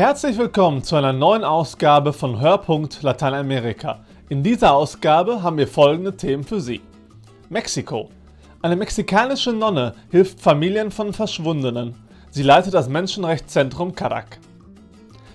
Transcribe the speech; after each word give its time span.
Herzlich 0.00 0.38
willkommen 0.38 0.82
zu 0.82 0.96
einer 0.96 1.12
neuen 1.12 1.44
Ausgabe 1.44 2.14
von 2.14 2.40
Hörpunkt 2.40 3.02
Lateinamerika. 3.02 3.98
In 4.30 4.42
dieser 4.42 4.72
Ausgabe 4.72 5.42
haben 5.42 5.58
wir 5.58 5.68
folgende 5.68 6.16
Themen 6.16 6.42
für 6.42 6.58
Sie. 6.58 6.80
Mexiko. 7.50 8.08
Eine 8.62 8.76
mexikanische 8.76 9.52
Nonne 9.52 9.92
hilft 10.10 10.40
Familien 10.40 10.90
von 10.90 11.12
Verschwundenen. 11.12 11.94
Sie 12.30 12.42
leitet 12.42 12.72
das 12.72 12.88
Menschenrechtszentrum 12.88 13.94
Carac. 13.94 14.38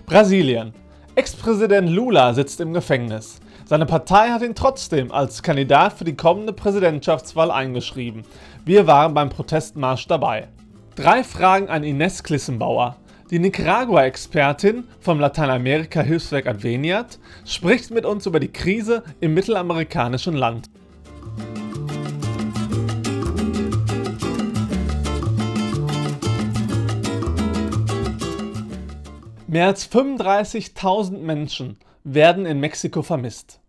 Brasilien. 0.07 0.73
Ex-Präsident 1.13 1.87
Lula 1.91 2.33
sitzt 2.33 2.59
im 2.59 2.73
Gefängnis. 2.73 3.39
Seine 3.65 3.85
Partei 3.85 4.29
hat 4.29 4.41
ihn 4.41 4.55
trotzdem 4.55 5.11
als 5.11 5.43
Kandidat 5.43 5.93
für 5.93 6.05
die 6.05 6.17
kommende 6.17 6.53
Präsidentschaftswahl 6.53 7.51
eingeschrieben. 7.51 8.23
Wir 8.65 8.87
waren 8.87 9.13
beim 9.13 9.29
Protestmarsch 9.29 10.07
dabei. 10.07 10.47
Drei 10.95 11.23
Fragen 11.23 11.69
an 11.69 11.83
Ines 11.83 12.23
Klissenbauer. 12.23 12.95
Die 13.31 13.39
Nicaragua-Expertin 13.39 14.83
vom 14.99 15.19
Lateinamerika-Hilfswerk 15.19 16.45
Adveniat 16.45 17.17
spricht 17.43 17.89
mit 17.89 18.05
uns 18.05 18.27
über 18.27 18.39
die 18.39 18.51
Krise 18.51 19.03
im 19.19 19.33
mittelamerikanischen 19.33 20.35
Land. 20.35 20.69
Mehr 29.47 29.65
als 29.65 29.89
35.000 29.91 31.17
Menschen 31.17 31.77
werden 32.03 32.45
in 32.45 32.59
Mexiko 32.59 33.01
vermisst. 33.01 33.59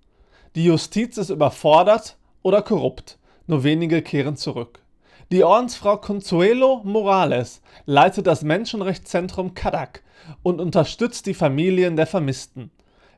Die 0.54 0.66
Justiz 0.66 1.16
ist 1.16 1.30
überfordert 1.30 2.18
oder 2.42 2.60
korrupt, 2.60 3.18
nur 3.46 3.64
wenige 3.64 4.02
kehren 4.02 4.36
zurück. 4.36 4.80
Die 5.32 5.42
Ordensfrau 5.42 5.96
Consuelo 5.96 6.82
Morales 6.84 7.60
leitet 7.84 8.28
das 8.28 8.42
Menschenrechtszentrum 8.42 9.54
Kadak 9.54 10.04
und 10.44 10.60
unterstützt 10.60 11.26
die 11.26 11.34
Familien 11.34 11.96
der 11.96 12.06
Vermissten. 12.06 12.70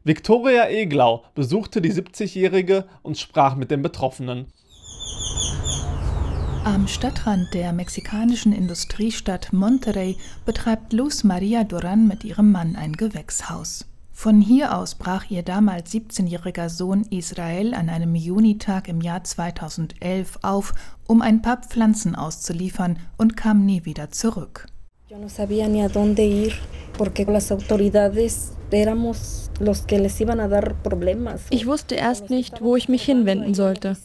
Victoria 0.04 0.70
Eglau 0.70 1.24
besuchte 1.34 1.82
die 1.82 1.92
70-Jährige 1.92 2.86
und 3.02 3.18
sprach 3.18 3.56
mit 3.56 3.70
den 3.70 3.82
Betroffenen. 3.82 4.46
Am 6.64 6.88
Stadtrand 6.88 7.52
der 7.52 7.74
mexikanischen 7.74 8.54
Industriestadt 8.54 9.52
Monterrey 9.52 10.16
betreibt 10.46 10.94
Luz 10.94 11.24
Maria 11.24 11.64
Duran 11.64 12.08
mit 12.08 12.24
ihrem 12.24 12.50
Mann 12.52 12.74
ein 12.74 12.94
Gewächshaus. 12.94 13.84
Von 14.20 14.40
hier 14.40 14.76
aus 14.76 14.96
brach 14.96 15.30
ihr 15.30 15.44
damals 15.44 15.92
17-jähriger 15.92 16.68
Sohn 16.68 17.06
Israel 17.08 17.72
an 17.72 17.88
einem 17.88 18.16
Junitag 18.16 18.88
im 18.88 19.00
Jahr 19.00 19.22
2011 19.22 20.40
auf, 20.42 20.74
um 21.06 21.22
ein 21.22 21.40
paar 21.40 21.62
Pflanzen 21.62 22.16
auszuliefern 22.16 22.98
und 23.16 23.36
kam 23.36 23.64
nie 23.64 23.84
wieder 23.84 24.10
zurück. 24.10 24.66
Ich 31.50 31.66
wusste 31.68 31.94
erst 31.94 32.28
nicht, 32.28 32.60
wo 32.60 32.74
ich 32.74 32.88
mich 32.88 33.04
hinwenden 33.04 33.54
sollte. 33.54 33.96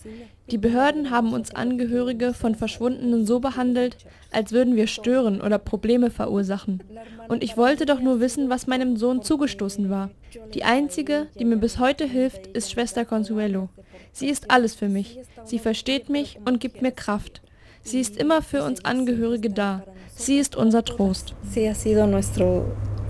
Die 0.52 0.58
Behörden 0.58 1.09
haben 1.09 1.33
uns 1.33 1.55
Angehörige 1.55 2.33
von 2.33 2.55
Verschwundenen 2.55 3.25
so 3.25 3.39
behandelt, 3.39 3.97
als 4.31 4.52
würden 4.52 4.75
wir 4.75 4.88
stören 4.88 5.41
oder 5.41 5.58
Probleme 5.58 6.11
verursachen. 6.11 6.83
Und 7.30 7.44
ich 7.44 7.55
wollte 7.55 7.86
doch 7.86 8.02
nur 8.02 8.19
wissen, 8.19 8.49
was 8.49 8.67
meinem 8.67 8.97
Sohn 8.97 9.21
zugestoßen 9.21 9.89
war. 9.89 10.09
Die 10.53 10.64
einzige, 10.64 11.27
die 11.39 11.45
mir 11.45 11.58
bis 11.58 11.80
heute 11.80 12.05
hilft, 12.05 12.47
ist 12.47 12.71
Schwester 12.71 13.05
Consuelo. 13.05 13.69
Sie 14.11 14.27
ist 14.27 14.52
alles 14.52 14.75
für 14.75 14.89
mich. 14.89 15.17
Sie 15.45 15.59
versteht 15.59 16.09
mich 16.09 16.38
und 16.45 16.59
gibt 16.59 16.81
mir 16.81 16.91
Kraft. 16.91 17.41
Sie 17.81 17.99
ist 17.99 18.17
immer 18.17 18.41
für 18.41 18.64
uns 18.64 18.83
Angehörige 18.83 19.49
da. 19.49 19.83
Sie 20.16 20.38
ist 20.38 20.55
unser 20.55 20.83
Trost. 20.83 21.33
Sie 21.44 21.69
ha 21.69 21.73
sido 21.73 22.05
nuestro 22.05 22.65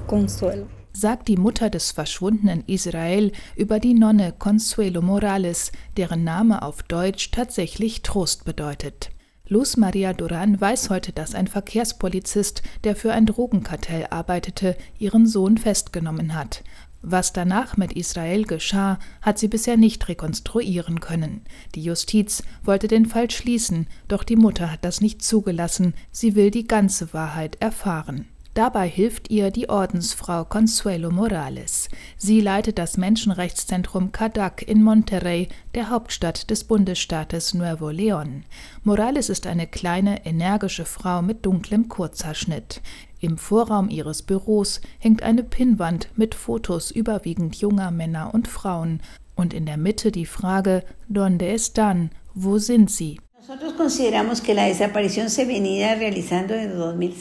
consuelo 0.08 0.68
sagt 0.94 1.28
die 1.28 1.38
Mutter 1.38 1.70
des 1.70 1.92
verschwundenen 1.92 2.64
Israel 2.68 3.32
über 3.56 3.80
die 3.80 3.94
Nonne 3.94 4.34
Consuelo 4.38 5.02
Morales, 5.02 5.72
deren 5.98 6.24
Name 6.24 6.62
auf 6.62 6.84
Deutsch 6.84 7.32
tatsächlich 7.32 8.04
Trost 8.04 8.46
bedeutet. 8.46 9.10
Luz 9.48 9.76
Maria 9.76 10.14
Duran 10.14 10.62
weiß 10.62 10.90
heute, 10.90 11.12
dass 11.12 11.36
ein 11.36 11.48
Verkehrspolizist, 11.48 12.64
der 12.86 12.96
für 12.96 13.12
ein 13.12 13.26
Drogenkartell 13.26 14.08
arbeitete, 14.10 14.78
ihren 14.98 15.28
Sohn 15.28 15.58
festgenommen 15.58 16.34
hat. 16.34 16.64
Was 17.02 17.34
danach 17.34 17.76
mit 17.76 17.92
Israel 17.92 18.46
geschah, 18.46 18.98
hat 19.22 19.38
sie 19.38 19.50
bisher 19.50 19.76
nicht 19.76 20.08
rekonstruieren 20.08 21.02
können. 21.02 21.42
Die 21.76 21.84
Justiz 21.84 22.44
wollte 22.64 22.88
den 22.88 23.06
Fall 23.06 23.30
schließen, 23.30 23.88
doch 24.08 24.24
die 24.24 24.38
Mutter 24.38 24.72
hat 24.72 24.86
das 24.86 25.02
nicht 25.02 25.22
zugelassen, 25.22 25.96
sie 26.12 26.36
will 26.36 26.50
die 26.50 26.66
ganze 26.66 27.14
Wahrheit 27.14 27.58
erfahren. 27.60 28.30
Dabei 28.54 28.88
hilft 28.88 29.32
ihr 29.32 29.50
die 29.50 29.68
Ordensfrau 29.68 30.46
Consuelo 30.46 31.10
Morales. 31.10 31.90
Sie 32.18 32.40
leitet 32.40 32.78
das 32.78 32.98
Menschenrechtszentrum 32.98 34.12
CADAC 34.12 34.62
in 34.68 34.84
Monterrey, 34.84 35.48
der 35.74 35.90
Hauptstadt 35.90 36.52
des 36.52 36.64
Bundesstaates 36.64 37.56
Nuevo 37.56 37.88
León. 37.88 38.44
Morales 38.84 39.30
ist 39.30 39.48
eine 39.48 39.66
kleine, 39.66 40.24
energische 40.28 40.86
Frau 40.86 41.24
mit 41.24 41.48
dunklem 41.48 41.90
Kurzhaarschnitt. 41.90 42.82
Im 43.20 43.40
Vorraum 43.40 43.90
ihres 43.90 44.22
Büros 44.22 44.82
hängt 45.00 45.24
eine 45.24 45.44
Pinnwand 45.44 46.10
mit 46.16 46.36
Fotos 46.36 46.92
überwiegend 46.92 47.56
junger 47.56 47.90
Männer 47.90 48.36
und 48.36 48.48
Frauen 48.48 49.02
und 49.36 49.56
in 49.56 49.66
der 49.66 49.78
Mitte 49.78 50.12
die 50.12 50.28
Frage 50.28 50.84
Donde 51.10 51.52
están? 51.52 52.12
Wo 52.36 52.60
sind 52.60 52.92
sie? 52.92 53.20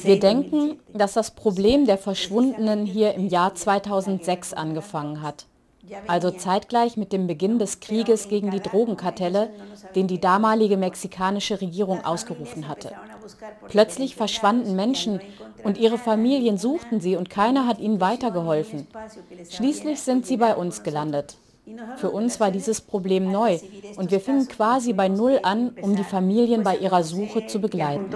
Wir 0.04 0.20
denken, 0.20 0.78
dass 0.94 1.14
das 1.14 1.30
Problem 1.32 1.86
der 1.86 1.98
Verschwundenen 1.98 2.86
hier 2.86 3.14
im 3.14 3.26
Jahr 3.26 3.54
2006 3.56 4.52
angefangen 4.52 5.22
hat. 5.22 5.46
Also 6.06 6.30
zeitgleich 6.30 6.96
mit 6.96 7.12
dem 7.12 7.26
Beginn 7.26 7.58
des 7.58 7.80
Krieges 7.80 8.28
gegen 8.28 8.52
die 8.52 8.60
Drogenkartelle, 8.60 9.50
den 9.96 10.06
die 10.06 10.20
damalige 10.20 10.76
mexikanische 10.76 11.60
Regierung 11.60 12.04
ausgerufen 12.04 12.68
hatte. 12.68 12.92
Plötzlich 13.68 14.14
verschwanden 14.14 14.76
Menschen 14.76 15.20
und 15.64 15.76
ihre 15.76 15.98
Familien 15.98 16.56
suchten 16.56 17.00
sie 17.00 17.16
und 17.16 17.30
keiner 17.30 17.66
hat 17.66 17.80
ihnen 17.80 18.00
weitergeholfen. 18.00 18.86
Schließlich 19.50 20.00
sind 20.00 20.24
sie 20.24 20.36
bei 20.36 20.54
uns 20.54 20.84
gelandet. 20.84 21.36
Für 21.96 22.10
uns 22.10 22.40
war 22.40 22.50
dieses 22.50 22.80
Problem 22.80 23.30
neu 23.30 23.58
und 23.96 24.10
wir 24.10 24.20
fingen 24.20 24.48
quasi 24.48 24.92
bei 24.92 25.08
Null 25.08 25.38
an, 25.44 25.70
um 25.80 25.94
die 25.94 26.02
Familien 26.02 26.64
bei 26.64 26.76
ihrer 26.76 27.04
Suche 27.04 27.46
zu 27.46 27.60
begleiten. 27.60 28.06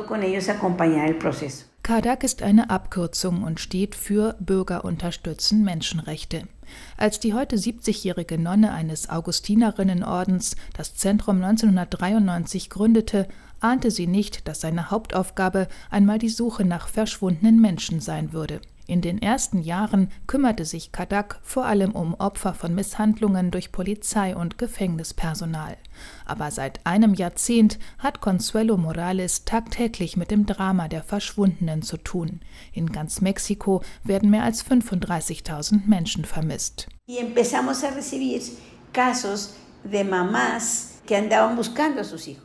KADAK 1.85 2.25
ist 2.25 2.43
eine 2.43 2.71
Abkürzung 2.71 3.45
und 3.45 3.61
steht 3.61 3.95
für 3.95 4.35
Bürger 4.41 4.85
unterstützen 4.85 5.63
Menschenrechte. 5.63 6.49
Als 6.97 7.21
die 7.21 7.35
heute 7.35 7.55
70-jährige 7.55 8.39
Nonne 8.39 8.73
eines 8.73 9.09
Augustinerinnenordens 9.09 10.57
das 10.77 10.97
Zentrum 10.97 11.37
1993 11.37 12.69
gründete, 12.71 13.29
ahnte 13.61 13.93
sie 13.93 14.09
nicht, 14.09 14.49
dass 14.49 14.61
seine 14.61 14.91
Hauptaufgabe 14.91 15.69
einmal 15.89 16.19
die 16.19 16.29
Suche 16.29 16.65
nach 16.65 16.89
verschwundenen 16.89 17.61
Menschen 17.61 18.01
sein 18.01 18.33
würde. 18.33 18.61
In 18.89 19.01
den 19.01 19.21
ersten 19.21 19.63
Jahren 19.63 20.13
kümmerte 20.29 20.65
sich 20.65 20.93
Kadak 20.93 21.41
vor 21.43 21.65
allem 21.65 21.91
um 21.93 22.15
Opfer 22.15 22.55
von 22.55 22.73
Misshandlungen 22.73 23.51
durch 23.51 23.73
Polizei 23.73 24.37
und 24.37 24.59
Gefängnispersonal. 24.59 25.77
Aber 26.25 26.53
seit 26.53 26.87
einem 26.87 27.15
Jahrzehnt 27.15 27.81
hat 27.99 28.21
Consuelo 28.21 28.77
Morales 28.77 29.45
tagtäglich 29.45 30.17
mit 30.17 30.31
dem 30.31 30.47
Drama 30.47 30.87
der 30.87 31.03
Verschwundenen 31.03 31.83
zu 31.83 31.97
tun. 31.97 32.41
In 32.73 32.93
ganz 32.93 33.21
Mexiko 33.21 33.83
werden 34.05 34.31
mehr 34.31 34.45
als 34.45 34.65
35.000 34.65 35.87
Menschen 35.87 36.25
vermisst. 36.25 36.87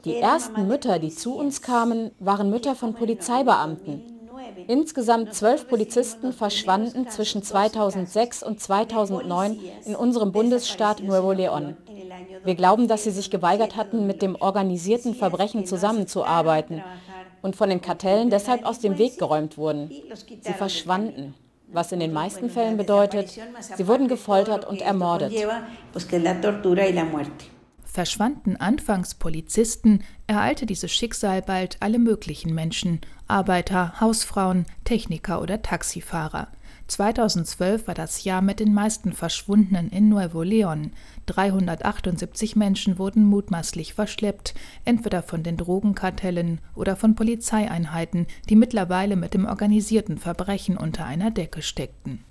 Die 0.05 0.15
ersten 0.15 0.67
Mütter, 0.67 0.99
die 0.99 1.09
zu 1.09 1.35
uns 1.35 1.61
kamen, 1.61 2.11
waren 2.19 2.49
Mütter 2.49 2.75
von 2.75 2.93
Polizeibeamten. 2.93 4.20
Insgesamt 4.67 5.33
zwölf 5.33 5.67
Polizisten 5.67 6.33
verschwanden 6.33 7.09
zwischen 7.09 7.43
2006 7.43 8.43
und 8.43 8.59
2009 8.59 9.59
in 9.85 9.95
unserem 9.95 10.31
Bundesstaat 10.31 11.01
Nuevo 11.01 11.31
León. 11.31 11.75
Wir 12.43 12.55
glauben, 12.55 12.87
dass 12.87 13.03
sie 13.03 13.11
sich 13.11 13.29
geweigert 13.29 13.75
hatten, 13.75 14.07
mit 14.07 14.21
dem 14.21 14.35
organisierten 14.35 15.15
Verbrechen 15.15 15.65
zusammenzuarbeiten 15.65 16.83
und 17.41 17.55
von 17.55 17.69
den 17.69 17.81
Kartellen 17.81 18.29
deshalb 18.29 18.65
aus 18.65 18.79
dem 18.79 18.97
Weg 18.97 19.17
geräumt 19.17 19.57
wurden. 19.57 19.89
Sie 20.41 20.53
verschwanden, 20.53 21.33
was 21.67 21.91
in 21.91 21.99
den 21.99 22.13
meisten 22.13 22.49
Fällen 22.49 22.77
bedeutet, 22.77 23.29
sie 23.77 23.87
wurden 23.87 24.07
gefoltert 24.07 24.67
und 24.67 24.81
ermordet. 24.81 25.33
Verschwanden 27.91 28.55
anfangs 28.55 29.15
Polizisten, 29.15 29.99
ereilte 30.25 30.65
dieses 30.65 30.93
Schicksal 30.93 31.41
bald 31.41 31.75
alle 31.81 31.99
möglichen 31.99 32.55
Menschen, 32.55 33.01
Arbeiter, 33.27 33.99
Hausfrauen, 33.99 34.65
Techniker 34.85 35.41
oder 35.41 35.61
Taxifahrer. 35.61 36.47
2012 36.87 37.87
war 37.87 37.93
das 37.93 38.23
Jahr 38.23 38.41
mit 38.41 38.61
den 38.61 38.73
meisten 38.73 39.11
Verschwundenen 39.11 39.89
in 39.89 40.07
Nuevo 40.07 40.39
León. 40.39 40.91
378 41.25 42.55
Menschen 42.55 42.97
wurden 42.97 43.25
mutmaßlich 43.25 43.93
verschleppt, 43.93 44.53
entweder 44.85 45.21
von 45.21 45.43
den 45.43 45.57
Drogenkartellen 45.57 46.61
oder 46.75 46.95
von 46.95 47.15
Polizeieinheiten, 47.15 48.25
die 48.49 48.55
mittlerweile 48.55 49.17
mit 49.17 49.33
dem 49.33 49.45
organisierten 49.45 50.17
Verbrechen 50.17 50.77
unter 50.77 51.03
einer 51.03 51.29
Decke 51.29 51.61
steckten. 51.61 52.23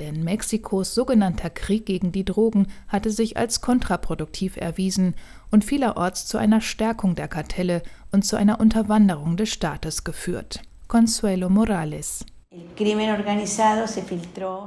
Denn 0.00 0.24
Mexikos 0.24 0.94
sogenannter 0.94 1.50
Krieg 1.50 1.86
gegen 1.86 2.12
die 2.12 2.24
Drogen 2.24 2.68
hatte 2.88 3.10
sich 3.10 3.36
als 3.36 3.60
kontraproduktiv 3.60 4.56
erwiesen 4.56 5.14
und 5.50 5.64
vielerorts 5.64 6.26
zu 6.26 6.38
einer 6.38 6.60
Stärkung 6.60 7.14
der 7.14 7.28
Kartelle 7.28 7.82
und 8.10 8.24
zu 8.24 8.36
einer 8.36 8.60
Unterwanderung 8.60 9.36
des 9.36 9.50
Staates 9.50 10.04
geführt. 10.04 10.60
Consuelo 10.88 11.48
Morales 11.48 12.26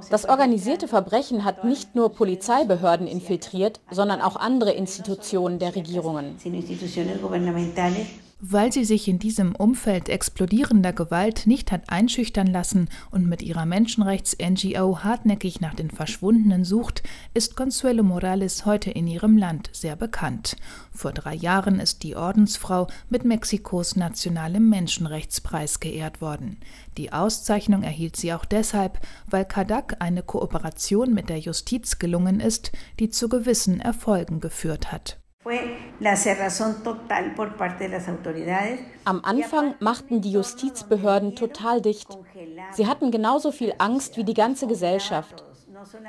das 0.10 0.25
organisierte 0.25 0.88
Verbrechen 0.88 1.46
hat 1.46 1.63
nicht 1.63 1.94
nur 1.94 2.13
Polizeibehörden 2.13 3.06
infiltriert, 3.06 3.80
sondern 3.92 4.22
auch 4.22 4.36
andere 4.36 4.72
Institutionen 4.72 5.60
der 5.60 5.75
Regierungen. 5.75 6.36
Weil 8.41 8.73
sie 8.73 8.83
sich 8.83 9.07
in 9.07 9.17
diesem 9.17 9.55
Umfeld 9.55 10.09
explodierender 10.09 10.91
Gewalt 10.91 11.47
nicht 11.47 11.71
hat 11.71 11.89
einschüchtern 11.89 12.47
lassen 12.47 12.89
und 13.09 13.27
mit 13.27 13.41
ihrer 13.41 13.65
Menschenrechts-NGO 13.65 14.99
hartnäckig 14.99 15.61
nach 15.61 15.73
den 15.73 15.89
Verschwundenen 15.89 16.65
sucht, 16.65 17.01
ist 17.33 17.55
Consuelo 17.55 18.03
Morales 18.03 18.65
heute 18.65 18.91
in 18.91 19.07
ihrem 19.07 19.37
Land 19.37 19.69
sehr 19.71 19.95
bekannt. 19.95 20.57
Vor 20.91 21.13
drei 21.13 21.33
Jahren 21.33 21.79
ist 21.79 22.03
die 22.03 22.17
Ordensfrau 22.17 22.87
mit 23.09 23.23
Mexikos 23.23 23.95
nationalem 23.95 24.69
Menschenrechtspreis 24.69 25.79
geehrt 25.79 26.19
worden. 26.19 26.57
Die 26.97 27.13
Auszeichnung 27.13 27.83
erhielt 27.83 28.17
sie 28.17 28.33
auch 28.33 28.43
deshalb, 28.43 28.99
weil 29.27 29.45
Kadak 29.45 30.01
eine 30.01 30.23
Kooperation 30.23 31.13
mit 31.13 31.29
der 31.29 31.39
Justiz 31.39 31.99
gelungen 31.99 32.41
ist, 32.41 32.73
die 32.99 33.09
zu 33.09 33.29
gewissen 33.29 33.79
Erfolgen 33.79 34.41
geführt 34.41 34.91
hat. 34.91 35.19
Am 39.03 39.24
Anfang 39.24 39.75
machten 39.80 40.21
die 40.21 40.31
Justizbehörden 40.31 41.36
total 41.36 41.81
dicht. 41.81 42.18
Sie 42.71 42.88
hatten 42.88 43.12
genauso 43.12 43.51
viel 43.51 43.74
Angst 43.77 44.18
wie 44.18 44.24
die 44.24 44.33
ganze 44.33 44.65
Gesellschaft. 44.65 45.44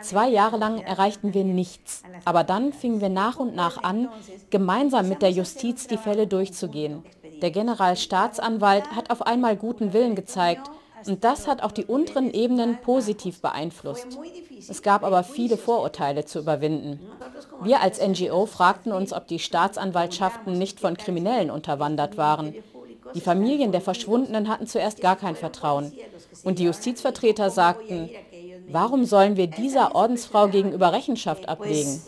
Zwei 0.01 0.29
Jahre 0.29 0.57
lang 0.57 0.79
erreichten 0.79 1.35
wir 1.35 1.45
nichts, 1.45 2.03
aber 2.25 2.45
dann 2.45 2.73
fingen 2.73 3.03
wir 3.03 3.11
nach 3.11 3.37
und 3.37 3.55
nach 3.55 3.83
an, 3.83 4.09
gemeinsam 4.49 5.09
mit 5.09 5.21
der 5.21 5.33
Justiz 5.33 5.87
die 5.87 5.99
Fälle 5.99 6.27
durchzugehen. 6.27 7.05
Der 7.43 7.51
Generalstaatsanwalt 7.51 8.91
hat 8.93 9.11
auf 9.11 9.27
einmal 9.27 9.57
guten 9.57 9.93
Willen 9.93 10.15
gezeigt 10.15 10.71
und 11.09 11.25
das 11.25 11.47
hat 11.47 11.63
auch 11.63 11.73
die 11.73 11.85
unteren 11.85 12.33
Ebenen 12.33 12.79
positiv 12.83 13.41
beeinflusst. 13.41 14.19
Es 14.69 14.83
gab 14.83 15.05
aber 15.05 15.25
viele 15.25 15.57
Vorurteile 15.57 16.25
zu 16.25 16.39
überwinden. 16.41 17.01
Wir 17.63 17.81
als 17.81 18.01
NGO 18.01 18.47
fragten 18.47 18.93
uns, 18.93 19.13
ob 19.13 19.27
die 19.27 19.39
Staatsanwaltschaften 19.39 20.59
nicht 20.59 20.81
von 20.81 20.97
Kriminellen 20.97 21.51
unterwandert 21.51 22.17
waren. 22.17 22.55
Die 23.15 23.21
Familien 23.21 23.73
der 23.73 23.81
Verschwundenen 23.81 24.49
hatten 24.49 24.67
zuerst 24.67 25.01
gar 25.01 25.17
kein 25.17 25.37
Vertrauen. 25.37 25.93
Und 26.45 26.59
die 26.59 26.65
Justizvertreter 26.65 27.51
sagten, 27.51 28.11
warum 28.69 29.05
sollen 29.05 29.37
wir 29.37 29.47
dieser 29.47 29.95
Ordensfrau 29.95 30.49
gegenüber 30.49 30.93
Rechenschaft 30.93 31.49
ablegen? 31.49 32.03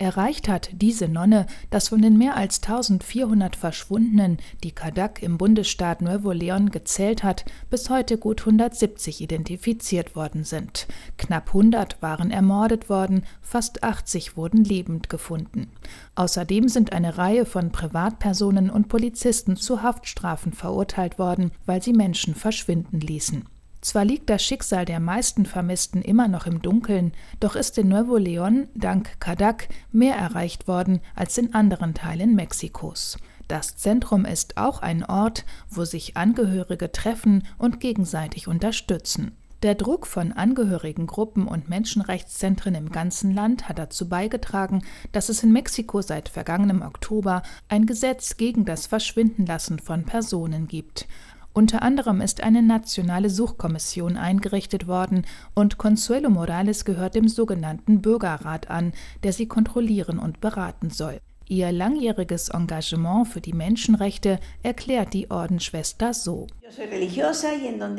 Erreicht 0.00 0.48
hat 0.48 0.70
diese 0.72 1.08
Nonne, 1.08 1.44
dass 1.68 1.88
von 1.88 2.00
den 2.00 2.16
mehr 2.16 2.34
als 2.34 2.62
1400 2.62 3.54
Verschwundenen, 3.54 4.38
die 4.64 4.72
Kadak 4.72 5.22
im 5.22 5.36
Bundesstaat 5.36 6.00
Nuevo 6.00 6.30
León 6.30 6.70
gezählt 6.70 7.22
hat, 7.22 7.44
bis 7.68 7.90
heute 7.90 8.16
gut 8.16 8.40
170 8.40 9.20
identifiziert 9.20 10.16
worden 10.16 10.44
sind. 10.44 10.86
Knapp 11.18 11.48
100 11.48 12.00
waren 12.00 12.30
ermordet 12.30 12.88
worden, 12.88 13.26
fast 13.42 13.84
80 13.84 14.38
wurden 14.38 14.64
lebend 14.64 15.10
gefunden. 15.10 15.70
Außerdem 16.14 16.68
sind 16.68 16.94
eine 16.94 17.18
Reihe 17.18 17.44
von 17.44 17.70
Privatpersonen 17.70 18.70
und 18.70 18.88
Polizisten 18.88 19.56
zu 19.56 19.82
Haftstrafen 19.82 20.54
verurteilt 20.54 21.18
worden, 21.18 21.50
weil 21.66 21.82
sie 21.82 21.92
Menschen 21.92 22.34
verschwinden 22.34 23.00
ließen. 23.00 23.44
Zwar 23.80 24.04
liegt 24.04 24.28
das 24.28 24.42
Schicksal 24.42 24.84
der 24.84 25.00
meisten 25.00 25.46
Vermissten 25.46 26.02
immer 26.02 26.28
noch 26.28 26.46
im 26.46 26.60
Dunkeln, 26.60 27.12
doch 27.40 27.56
ist 27.56 27.78
in 27.78 27.88
Nuevo 27.88 28.16
León 28.16 28.68
dank 28.74 29.18
Kadak 29.20 29.68
mehr 29.90 30.16
erreicht 30.16 30.68
worden 30.68 31.00
als 31.14 31.38
in 31.38 31.54
anderen 31.54 31.94
Teilen 31.94 32.34
Mexikos. 32.34 33.16
Das 33.48 33.76
Zentrum 33.76 34.26
ist 34.26 34.58
auch 34.58 34.80
ein 34.80 35.04
Ort, 35.04 35.44
wo 35.68 35.84
sich 35.84 36.16
Angehörige 36.16 36.92
treffen 36.92 37.42
und 37.58 37.80
gegenseitig 37.80 38.48
unterstützen. 38.48 39.32
Der 39.62 39.74
Druck 39.74 40.06
von 40.06 40.32
Angehörigengruppen 40.32 41.46
und 41.46 41.68
Menschenrechtszentren 41.68 42.74
im 42.74 42.90
ganzen 42.90 43.34
Land 43.34 43.68
hat 43.68 43.78
dazu 43.78 44.08
beigetragen, 44.08 44.82
dass 45.12 45.28
es 45.28 45.42
in 45.42 45.52
Mexiko 45.52 46.00
seit 46.00 46.28
vergangenem 46.28 46.80
Oktober 46.80 47.42
ein 47.68 47.84
Gesetz 47.84 48.36
gegen 48.36 48.64
das 48.64 48.86
Verschwindenlassen 48.86 49.78
von 49.78 50.04
Personen 50.04 50.66
gibt. 50.66 51.06
Unter 51.52 51.82
anderem 51.82 52.20
ist 52.20 52.42
eine 52.42 52.62
nationale 52.62 53.28
Suchkommission 53.28 54.16
eingerichtet 54.16 54.86
worden 54.86 55.26
und 55.54 55.78
Consuelo 55.78 56.30
Morales 56.30 56.84
gehört 56.84 57.16
dem 57.16 57.26
sogenannten 57.26 58.00
Bürgerrat 58.00 58.70
an, 58.70 58.92
der 59.24 59.32
sie 59.32 59.46
kontrollieren 59.46 60.18
und 60.20 60.40
beraten 60.40 60.90
soll. 60.90 61.20
Ihr 61.48 61.72
langjähriges 61.72 62.50
Engagement 62.50 63.26
für 63.26 63.40
die 63.40 63.52
Menschenrechte 63.52 64.38
erklärt 64.62 65.12
die 65.12 65.28
Ordensschwester 65.32 66.14
so. 66.14 66.46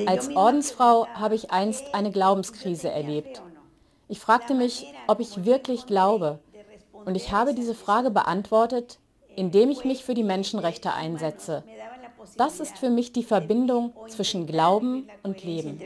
Als 0.06 0.30
Ordensfrau 0.34 1.08
habe 1.08 1.36
ich 1.36 1.52
einst 1.52 1.94
eine 1.94 2.12
Glaubenskrise 2.12 2.90
erlebt. 2.90 3.42
Ich 4.08 4.20
fragte 4.20 4.54
mich, 4.54 4.86
ob 5.08 5.20
ich 5.20 5.44
wirklich 5.44 5.86
glaube. 5.86 6.40
Und 7.04 7.16
ich 7.16 7.34
habe 7.34 7.54
diese 7.54 7.76
Frage 7.76 8.12
beantwortet, 8.12 9.00
indem 9.36 9.70
ich 9.70 9.84
mich 9.84 10.06
für 10.06 10.14
die 10.14 10.24
Menschenrechte 10.24 10.94
einsetze. 10.94 11.66
Das 12.38 12.60
ist 12.60 12.78
für 12.78 12.90
mich 12.90 13.14
die 13.14 13.24
Verbindung 13.24 13.94
zwischen 14.08 14.46
Glauben 14.46 15.08
und 15.24 15.44
Leben. 15.44 15.80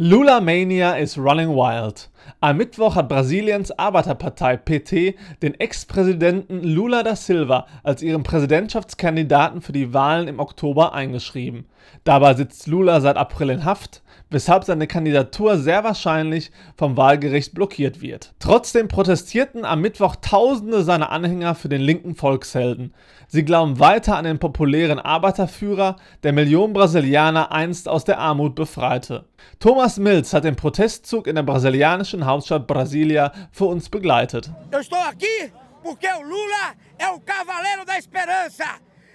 Lula 0.00 0.40
Mania 0.40 0.92
is 0.92 1.18
running 1.18 1.50
wild. 1.50 2.08
Am 2.40 2.56
Mittwoch 2.56 2.94
hat 2.94 3.08
Brasiliens 3.08 3.72
Arbeiterpartei 3.72 4.56
PT 4.56 5.16
den 5.42 5.54
Ex-Präsidenten 5.54 6.62
Lula 6.62 7.02
da 7.02 7.16
Silva 7.16 7.66
als 7.82 8.02
ihren 8.02 8.22
Präsidentschaftskandidaten 8.22 9.60
für 9.60 9.72
die 9.72 9.92
Wahlen 9.92 10.28
im 10.28 10.38
Oktober 10.38 10.92
eingeschrieben. 10.92 11.66
Dabei 12.04 12.34
sitzt 12.34 12.66
Lula 12.68 13.00
seit 13.00 13.16
April 13.16 13.50
in 13.50 13.64
Haft, 13.64 14.02
weshalb 14.30 14.64
seine 14.64 14.86
Kandidatur 14.86 15.58
sehr 15.58 15.84
wahrscheinlich 15.84 16.50
vom 16.76 16.96
Wahlgericht 16.96 17.54
blockiert 17.54 18.00
wird. 18.00 18.34
Trotzdem 18.38 18.88
protestierten 18.88 19.64
am 19.64 19.80
Mittwoch 19.80 20.16
Tausende 20.16 20.82
seiner 20.82 21.10
Anhänger 21.10 21.54
für 21.54 21.68
den 21.68 21.80
linken 21.80 22.14
Volkshelden. 22.14 22.94
Sie 23.28 23.44
glauben 23.44 23.78
weiter 23.78 24.16
an 24.16 24.24
den 24.24 24.38
populären 24.38 24.98
Arbeiterführer, 24.98 25.96
der 26.22 26.32
Millionen 26.32 26.72
Brasilianer 26.72 27.52
einst 27.52 27.88
aus 27.88 28.04
der 28.04 28.18
Armut 28.18 28.54
befreite. 28.54 29.26
Thomas 29.60 29.98
Mills 29.98 30.32
hat 30.32 30.44
den 30.44 30.56
Protestzug 30.56 31.26
in 31.26 31.34
der 31.34 31.42
brasilianischen 31.42 32.24
Hauptstadt 32.24 32.66
Brasilia 32.66 33.32
für 33.52 33.66
uns 33.66 33.88
begleitet. 33.88 34.50
Eu 34.72 34.80
estou 34.80 34.98
aqui 34.98 35.52
porque 35.82 36.08
o 36.18 36.22
Lula 36.22 36.74
é 36.98 37.08
o 37.08 37.20
cavaleiro 37.20 37.84
da 37.84 37.98
esperança 37.98 38.64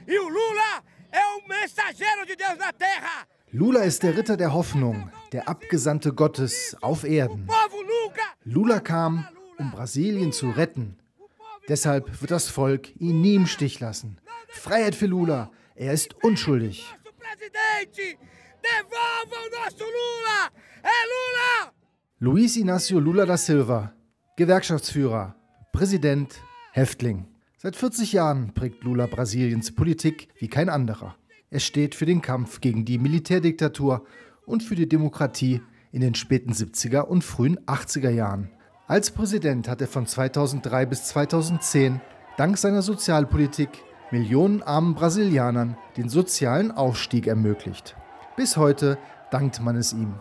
e 0.07 0.17
o 0.17 0.27
Lula 0.27 0.81
é 1.11 1.21
o 1.37 1.47
mensageiro 1.47 2.25
de 2.25 2.35
Deus 2.35 2.57
na 2.57 2.73
terra. 2.73 3.27
Lula 3.55 3.81
ist 3.81 4.01
der 4.01 4.17
Ritter 4.17 4.35
der 4.35 4.51
Hoffnung, 4.51 5.11
der 5.31 5.47
Abgesandte 5.47 6.11
Gottes 6.11 6.75
auf 6.81 7.03
Erden. 7.03 7.47
Lula 8.43 8.79
kam, 8.79 9.27
um 9.59 9.69
Brasilien 9.69 10.31
zu 10.31 10.49
retten. 10.49 10.97
Deshalb 11.69 12.19
wird 12.19 12.31
das 12.31 12.49
Volk 12.49 12.99
ihn 12.99 13.21
nie 13.21 13.35
im 13.35 13.45
Stich 13.45 13.79
lassen. 13.79 14.17
Freiheit 14.49 14.95
für 14.95 15.05
Lula, 15.05 15.51
er 15.75 15.93
ist 15.93 16.15
unschuldig. 16.23 16.91
Luis 22.17 22.57
Inácio 22.57 22.99
Lula 22.99 23.27
da 23.27 23.37
Silva, 23.37 23.93
Gewerkschaftsführer, 24.35 25.35
Präsident, 25.71 26.41
Häftling. 26.71 27.27
Seit 27.59 27.75
40 27.75 28.13
Jahren 28.13 28.55
prägt 28.55 28.83
Lula 28.83 29.05
Brasiliens 29.05 29.75
Politik 29.75 30.29
wie 30.39 30.47
kein 30.47 30.69
anderer. 30.69 31.15
Er 31.53 31.59
steht 31.59 31.93
für 31.93 32.07
den 32.07 32.23
Kampf 32.23 32.61
gegen 32.61 32.83
die 32.83 32.97
Militärdiktatur 32.97 34.03
und 34.47 34.63
für 34.63 34.73
die 34.73 34.89
Demokratie 34.89 35.61
in 35.91 36.01
den 36.01 36.15
späten 36.15 36.51
70er 36.51 37.01
und 37.01 37.23
frühen 37.23 37.59
80er 37.67 38.09
Jahren. 38.09 38.49
Als 38.87 39.11
Präsident 39.11 39.67
hat 39.67 39.79
er 39.79 39.87
von 39.87 40.07
2003 40.07 40.87
bis 40.87 41.05
2010 41.09 42.01
dank 42.37 42.57
seiner 42.57 42.81
Sozialpolitik 42.81 43.69
Millionen 44.09 44.63
armen 44.63 44.95
Brasilianern 44.95 45.77
den 45.95 46.09
sozialen 46.09 46.71
Aufstieg 46.71 47.27
ermöglicht. 47.27 47.95
Bis 48.35 48.57
heute 48.57 48.97
dankt 49.29 49.61
man 49.61 49.75
es 49.75 49.93
ihm. 49.93 50.15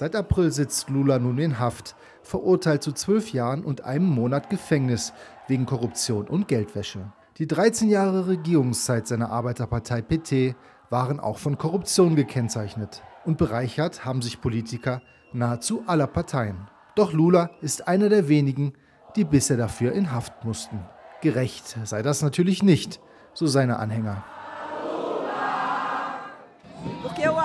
Seit 0.00 0.16
April 0.16 0.50
sitzt 0.50 0.88
Lula 0.88 1.18
nun 1.18 1.36
in 1.36 1.58
Haft, 1.58 1.94
verurteilt 2.22 2.82
zu 2.82 2.92
zwölf 2.92 3.34
Jahren 3.34 3.62
und 3.62 3.84
einem 3.84 4.06
Monat 4.06 4.48
Gefängnis 4.48 5.12
wegen 5.46 5.66
Korruption 5.66 6.26
und 6.26 6.48
Geldwäsche. 6.48 7.12
Die 7.36 7.46
13 7.46 7.90
Jahre 7.90 8.26
Regierungszeit 8.26 9.06
seiner 9.06 9.30
Arbeiterpartei 9.30 10.00
PT 10.00 10.56
waren 10.88 11.20
auch 11.20 11.36
von 11.36 11.58
Korruption 11.58 12.16
gekennzeichnet. 12.16 13.02
Und 13.26 13.36
bereichert 13.36 14.06
haben 14.06 14.22
sich 14.22 14.40
Politiker 14.40 15.02
nahezu 15.34 15.82
aller 15.86 16.06
Parteien. 16.06 16.70
Doch 16.94 17.12
Lula 17.12 17.50
ist 17.60 17.86
einer 17.86 18.08
der 18.08 18.26
wenigen, 18.26 18.72
die 19.16 19.24
bisher 19.24 19.58
dafür 19.58 19.92
in 19.92 20.12
Haft 20.12 20.46
mussten. 20.46 20.80
Gerecht 21.20 21.76
sei 21.84 22.00
das 22.00 22.22
natürlich 22.22 22.62
nicht, 22.62 23.00
so 23.34 23.46
seine 23.46 23.78
Anhänger. 23.78 24.24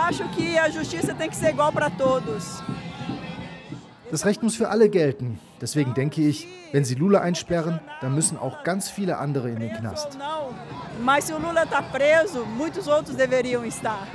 Acho 0.08 0.24
que 0.30 0.58
a 0.58 0.70
justiça 0.70 1.14
tem 1.16 1.30
que 1.30 1.36
ser 1.36 1.50
igual 1.50 1.72
para 1.72 1.90
todos. 1.90 2.62
Das 4.12 4.24
Recht 4.26 4.44
muss 4.44 4.56
für 4.56 4.70
alle 4.70 4.88
gelten. 4.90 5.40
Deswegen 5.60 5.94
denke 5.94 6.22
ich, 6.22 6.48
wenn 6.72 6.86
sie 6.86 6.96
Lula 6.96 7.22
einsperren, 7.22 7.80
dann 8.02 8.14
müssen 8.14 8.38
auch 8.38 8.64
ganz 8.64 8.90
viele 8.90 9.18
andere 9.18 9.50
in 9.50 9.60
den 9.60 9.74
Knast. 9.74 10.18
Mas 11.04 11.28
se 11.28 11.34
o 11.34 11.40
Lula 11.40 11.64
está 11.64 11.82
preso, 11.82 12.46
muitos 12.46 12.88
outros 12.88 13.18
deveriam 13.18 13.64
estar. 13.64 14.08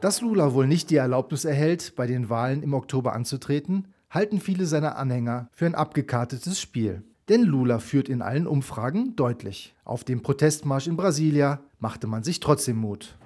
Dass 0.00 0.20
Lula 0.20 0.52
wohl 0.52 0.66
nicht 0.66 0.90
die 0.90 0.96
Erlaubnis 0.96 1.46
erhält, 1.46 1.96
bei 1.96 2.06
den 2.06 2.28
Wahlen 2.28 2.62
im 2.62 2.74
Oktober 2.74 3.14
anzutreten, 3.14 3.88
halten 4.10 4.38
viele 4.38 4.66
seiner 4.66 4.96
Anhänger 4.96 5.48
für 5.52 5.64
ein 5.64 5.74
abgekartetes 5.74 6.60
Spiel. 6.60 7.02
Denn 7.30 7.42
Lula 7.42 7.78
führt 7.78 8.10
in 8.10 8.20
allen 8.20 8.46
Umfragen 8.46 9.16
deutlich. 9.16 9.74
Auf 9.84 10.04
dem 10.04 10.22
Protestmarsch 10.22 10.86
in 10.86 10.96
Brasilia 10.96 11.60
machte 11.78 12.06
man 12.06 12.22
sich 12.22 12.38
trotzdem 12.38 12.76
Mut. 12.76 13.16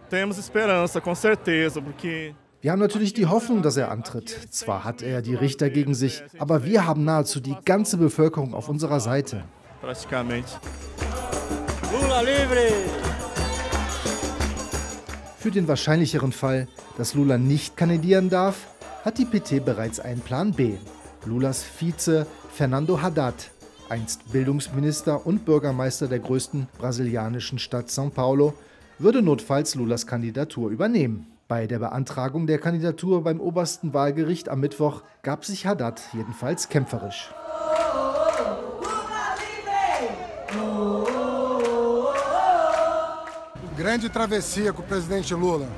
Wir 2.60 2.72
haben 2.72 2.78
natürlich 2.78 3.12
die 3.12 3.26
Hoffnung, 3.26 3.62
dass 3.62 3.76
er 3.76 3.90
antritt. 3.90 4.28
Zwar 4.50 4.84
hat 4.84 5.02
er 5.02 5.20
die 5.20 5.34
Richter 5.34 5.68
gegen 5.68 5.94
sich, 5.94 6.22
aber 6.38 6.64
wir 6.64 6.86
haben 6.86 7.04
nahezu 7.04 7.40
die 7.40 7.56
ganze 7.64 7.96
Bevölkerung 7.96 8.54
auf 8.54 8.68
unserer 8.68 9.00
Seite. 9.00 9.44
Für 15.38 15.50
den 15.50 15.66
wahrscheinlicheren 15.66 16.32
Fall, 16.32 16.68
dass 16.96 17.14
Lula 17.14 17.36
nicht 17.36 17.76
kandidieren 17.76 18.28
darf, 18.28 18.68
hat 19.04 19.18
die 19.18 19.24
PT 19.24 19.64
bereits 19.64 19.98
einen 19.98 20.20
Plan 20.20 20.52
B. 20.52 20.74
Lulas 21.24 21.64
Vize 21.64 22.26
Fernando 22.52 23.02
Haddad 23.02 23.50
einst 23.88 24.32
Bildungsminister 24.32 25.26
und 25.26 25.44
Bürgermeister 25.44 26.08
der 26.08 26.18
größten 26.18 26.68
brasilianischen 26.78 27.58
Stadt 27.58 27.88
São 27.88 28.10
Paulo, 28.10 28.54
würde 28.98 29.22
notfalls 29.22 29.74
Lulas 29.74 30.06
Kandidatur 30.06 30.70
übernehmen. 30.70 31.26
Bei 31.48 31.66
der 31.66 31.78
Beantragung 31.78 32.46
der 32.46 32.58
Kandidatur 32.58 33.24
beim 33.24 33.40
obersten 33.40 33.94
Wahlgericht 33.94 34.48
am 34.48 34.60
Mittwoch 34.60 35.02
gab 35.22 35.44
sich 35.44 35.66
Haddad 35.66 36.00
jedenfalls 36.12 36.68
kämpferisch. 36.68 37.30
Grande 43.78 44.10
travessia 44.10 44.72
com 44.72 44.82
o 44.82 44.84
presidente 44.84 45.34
Lula. 45.34 45.68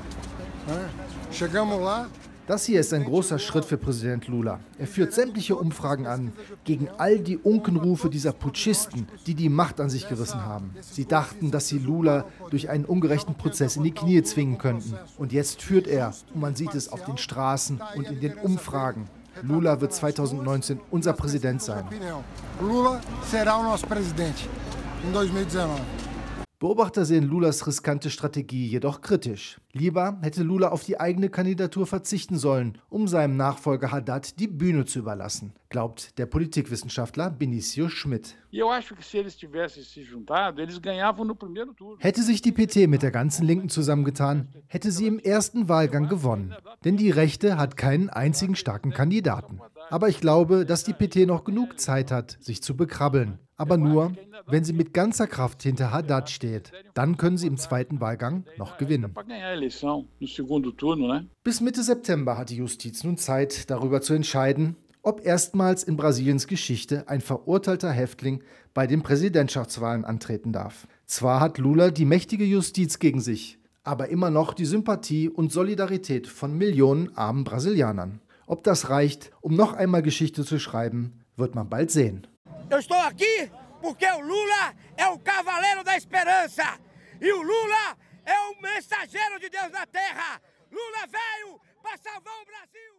Chegamos 1.31 1.79
lá, 1.79 2.07
das 2.51 2.65
hier 2.65 2.81
ist 2.81 2.93
ein 2.93 3.05
großer 3.05 3.39
Schritt 3.39 3.63
für 3.63 3.77
Präsident 3.77 4.27
Lula. 4.27 4.59
Er 4.77 4.85
führt 4.85 5.13
sämtliche 5.13 5.55
Umfragen 5.55 6.05
an 6.05 6.33
gegen 6.65 6.89
all 6.97 7.17
die 7.17 7.37
Unkenrufe 7.37 8.09
dieser 8.09 8.33
Putschisten, 8.33 9.07
die 9.25 9.35
die 9.35 9.47
Macht 9.47 9.79
an 9.79 9.89
sich 9.89 10.09
gerissen 10.09 10.43
haben. 10.43 10.75
Sie 10.81 11.05
dachten, 11.05 11.49
dass 11.49 11.69
sie 11.69 11.79
Lula 11.79 12.25
durch 12.49 12.69
einen 12.69 12.83
ungerechten 12.83 13.35
Prozess 13.35 13.77
in 13.77 13.83
die 13.83 13.93
Knie 13.93 14.21
zwingen 14.23 14.57
könnten. 14.57 14.95
Und 15.17 15.31
jetzt 15.31 15.61
führt 15.61 15.87
er, 15.87 16.13
und 16.33 16.41
man 16.41 16.55
sieht 16.55 16.75
es 16.75 16.89
auf 16.89 17.05
den 17.05 17.17
Straßen 17.17 17.81
und 17.95 18.07
in 18.07 18.19
den 18.19 18.33
Umfragen. 18.33 19.07
Lula 19.43 19.79
wird 19.79 19.93
2019 19.93 20.81
unser 20.91 21.13
Präsident 21.13 21.61
sein. 21.61 21.85
Lula 22.59 22.99
será 23.31 23.59
o 23.59 23.63
nosso 23.63 23.87
presidente 23.87 24.49
em 25.05 25.13
2019. 25.13 26.10
Beobachter 26.61 27.05
sehen 27.05 27.23
Lulas 27.23 27.65
riskante 27.65 28.11
Strategie 28.11 28.67
jedoch 28.67 29.01
kritisch. 29.01 29.59
Lieber 29.71 30.19
hätte 30.21 30.43
Lula 30.43 30.69
auf 30.69 30.83
die 30.83 30.99
eigene 30.99 31.29
Kandidatur 31.29 31.87
verzichten 31.87 32.37
sollen, 32.37 32.77
um 32.87 33.07
seinem 33.07 33.35
Nachfolger 33.35 33.91
Haddad 33.91 34.39
die 34.39 34.47
Bühne 34.47 34.85
zu 34.85 34.99
überlassen, 34.99 35.53
glaubt 35.69 36.19
der 36.19 36.27
Politikwissenschaftler 36.27 37.31
Benicio 37.31 37.89
Schmidt. 37.89 38.35
Hätte 41.97 42.21
sich 42.21 42.41
die 42.43 42.51
PT 42.51 42.87
mit 42.87 43.01
der 43.01 43.11
ganzen 43.11 43.47
Linken 43.47 43.69
zusammengetan, 43.69 44.49
hätte 44.67 44.91
sie 44.91 45.07
im 45.07 45.17
ersten 45.17 45.67
Wahlgang 45.67 46.09
gewonnen. 46.09 46.53
Denn 46.85 46.95
die 46.95 47.09
Rechte 47.09 47.57
hat 47.57 47.75
keinen 47.75 48.11
einzigen 48.11 48.55
starken 48.55 48.91
Kandidaten. 48.91 49.59
Aber 49.89 50.09
ich 50.09 50.21
glaube, 50.21 50.67
dass 50.67 50.83
die 50.83 50.93
PT 50.93 51.25
noch 51.25 51.43
genug 51.43 51.79
Zeit 51.79 52.11
hat, 52.11 52.37
sich 52.39 52.61
zu 52.61 52.77
bekrabbeln. 52.77 53.39
Aber 53.61 53.77
nur, 53.77 54.13
wenn 54.47 54.63
sie 54.63 54.73
mit 54.73 54.91
ganzer 54.91 55.27
Kraft 55.27 55.61
hinter 55.61 55.91
Haddad 55.91 56.31
steht. 56.31 56.71
Dann 56.95 57.17
können 57.17 57.37
sie 57.37 57.45
im 57.45 57.57
zweiten 57.57 58.01
Wahlgang 58.01 58.45
noch 58.57 58.79
gewinnen. 58.79 59.13
Bis 61.43 61.61
Mitte 61.61 61.83
September 61.83 62.37
hat 62.39 62.49
die 62.49 62.55
Justiz 62.55 63.03
nun 63.03 63.17
Zeit, 63.17 63.69
darüber 63.69 64.01
zu 64.01 64.15
entscheiden, 64.15 64.77
ob 65.03 65.23
erstmals 65.23 65.83
in 65.83 65.95
Brasiliens 65.95 66.47
Geschichte 66.47 67.07
ein 67.07 67.21
verurteilter 67.21 67.91
Häftling 67.91 68.41
bei 68.73 68.87
den 68.87 69.03
Präsidentschaftswahlen 69.03 70.05
antreten 70.05 70.53
darf. 70.53 70.87
Zwar 71.05 71.39
hat 71.39 71.59
Lula 71.59 71.91
die 71.91 72.05
mächtige 72.05 72.45
Justiz 72.45 72.97
gegen 72.97 73.21
sich, 73.21 73.59
aber 73.83 74.09
immer 74.09 74.31
noch 74.31 74.55
die 74.55 74.65
Sympathie 74.65 75.29
und 75.29 75.51
Solidarität 75.51 76.27
von 76.27 76.57
Millionen 76.57 77.15
armen 77.15 77.43
Brasilianern. 77.43 78.21
Ob 78.47 78.63
das 78.63 78.89
reicht, 78.89 79.31
um 79.41 79.55
noch 79.55 79.73
einmal 79.73 80.01
Geschichte 80.01 80.43
zu 80.43 80.59
schreiben, 80.59 81.21
wird 81.37 81.53
man 81.53 81.69
bald 81.69 81.91
sehen. 81.91 82.27
Eu 82.71 82.79
estou 82.79 82.97
aqui 82.99 83.51
porque 83.81 84.05
o 84.05 84.21
Lula 84.21 84.73
é 84.95 85.05
o 85.07 85.19
cavaleiro 85.19 85.83
da 85.83 85.97
esperança. 85.97 86.63
E 87.19 87.29
o 87.29 87.41
Lula 87.41 87.97
é 88.25 88.39
o 88.47 88.61
mensageiro 88.61 89.37
de 89.41 89.49
Deus 89.49 89.69
na 89.73 89.85
terra. 89.85 90.39
Lula 90.71 91.05
veio 91.05 91.59
para 91.83 91.97
salvar 91.97 92.33
o 92.41 92.45
Brasil. 92.45 92.93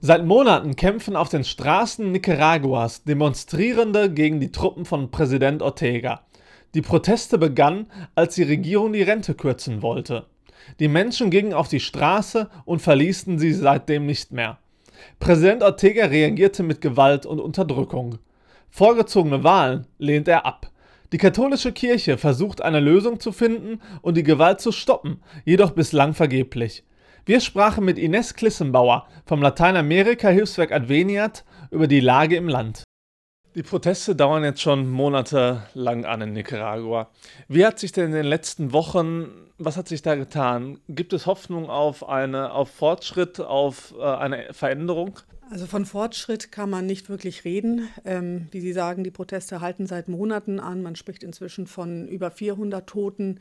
Seit 0.00 0.24
Monaten 0.24 0.74
kämpfen 0.74 1.14
auf 1.14 1.28
den 1.28 1.44
Straßen 1.44 2.10
Nicaraguas 2.10 3.04
Demonstrierende 3.04 4.10
gegen 4.12 4.40
die 4.40 4.50
Truppen 4.50 4.84
von 4.86 5.12
Präsident 5.12 5.62
Ortega. 5.62 6.26
Die 6.74 6.82
Proteste 6.82 7.38
begannen, 7.38 7.86
als 8.16 8.34
die 8.34 8.42
Regierung 8.42 8.92
die 8.92 9.02
Rente 9.02 9.36
kürzen 9.36 9.82
wollte. 9.82 10.31
Die 10.80 10.88
Menschen 10.88 11.30
gingen 11.30 11.54
auf 11.54 11.68
die 11.68 11.80
Straße 11.80 12.48
und 12.64 12.82
verließen 12.82 13.38
sie 13.38 13.52
seitdem 13.52 14.06
nicht 14.06 14.32
mehr. 14.32 14.58
Präsident 15.18 15.62
Ortega 15.62 16.06
reagierte 16.06 16.62
mit 16.62 16.80
Gewalt 16.80 17.26
und 17.26 17.40
Unterdrückung. 17.40 18.18
Vorgezogene 18.70 19.44
Wahlen 19.44 19.86
lehnt 19.98 20.28
er 20.28 20.46
ab. 20.46 20.70
Die 21.12 21.18
katholische 21.18 21.72
Kirche 21.72 22.16
versucht 22.16 22.62
eine 22.62 22.80
Lösung 22.80 23.20
zu 23.20 23.32
finden 23.32 23.80
und 24.00 24.16
die 24.16 24.22
Gewalt 24.22 24.60
zu 24.60 24.72
stoppen, 24.72 25.20
jedoch 25.44 25.72
bislang 25.72 26.14
vergeblich. 26.14 26.84
Wir 27.26 27.40
sprachen 27.40 27.84
mit 27.84 27.98
Ines 27.98 28.34
Klissenbauer 28.34 29.06
vom 29.26 29.42
Lateinamerika-Hilfswerk 29.42 30.72
Adveniat 30.72 31.44
über 31.70 31.86
die 31.86 32.00
Lage 32.00 32.36
im 32.36 32.48
Land. 32.48 32.82
Die 33.54 33.62
Proteste 33.62 34.16
dauern 34.16 34.44
jetzt 34.44 34.62
schon 34.62 34.88
monatelang 34.88 36.06
an 36.06 36.22
in 36.22 36.32
Nicaragua. 36.32 37.10
Wie 37.48 37.66
hat 37.66 37.78
sich 37.78 37.92
denn 37.92 38.06
in 38.06 38.12
den 38.12 38.24
letzten 38.24 38.72
Wochen, 38.72 39.28
was 39.58 39.76
hat 39.76 39.88
sich 39.88 40.00
da 40.00 40.14
getan? 40.14 40.78
Gibt 40.88 41.12
es 41.12 41.26
Hoffnung 41.26 41.68
auf, 41.68 42.08
eine, 42.08 42.52
auf 42.52 42.70
Fortschritt, 42.70 43.40
auf 43.40 43.92
äh, 43.98 44.04
eine 44.04 44.54
Veränderung? 44.54 45.20
Also 45.50 45.66
von 45.66 45.84
Fortschritt 45.84 46.50
kann 46.50 46.70
man 46.70 46.86
nicht 46.86 47.10
wirklich 47.10 47.44
reden. 47.44 47.90
Ähm, 48.06 48.48
wie 48.52 48.60
Sie 48.60 48.72
sagen, 48.72 49.04
die 49.04 49.10
Proteste 49.10 49.60
halten 49.60 49.86
seit 49.86 50.08
Monaten 50.08 50.58
an. 50.58 50.82
Man 50.82 50.96
spricht 50.96 51.22
inzwischen 51.22 51.66
von 51.66 52.08
über 52.08 52.30
400 52.30 52.86
Toten. 52.88 53.38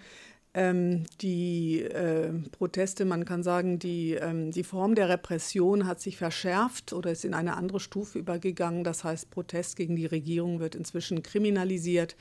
Ähm, 0.53 1.05
die 1.22 1.81
äh, 1.81 2.34
Proteste, 2.51 3.05
man 3.05 3.24
kann 3.24 3.41
sagen, 3.41 3.79
die, 3.79 4.15
ähm, 4.15 4.51
die 4.51 4.65
Form 4.65 4.96
der 4.96 5.08
Repression 5.08 5.88
hat 5.88 6.01
sich 6.01 6.17
verschärft 6.17 6.91
oder 6.91 7.12
ist 7.12 7.24
in 7.24 7.34
eine 7.34 7.55
andere 7.55 7.79
Stufe 7.79 8.20
übergegangen. 8.20 8.84
Das 8.84 9.05
heißt, 9.05 9.31
Protest 9.31 9.77
gegen 9.77 9.96
die 9.96 10.05
Regierung 10.05 10.60
wird 10.60 10.75
inzwischen 10.75 11.24
kriminalisiert. 11.24 12.17